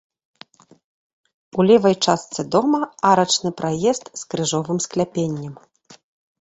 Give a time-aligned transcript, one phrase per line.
[1.57, 5.55] У левай частцы дома арачны праезд з крыжовым скляпеннем.